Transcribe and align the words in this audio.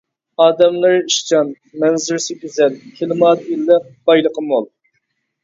ئادەملىرى 0.43 1.01
ئىشچان، 1.09 1.51
مەنزىرىسى 1.83 2.39
گۈزەل، 2.47 2.79
كىلىماتى 2.97 3.47
ئىللىق، 3.53 3.87
بايلىقى 4.11 4.47
مول. 4.51 4.69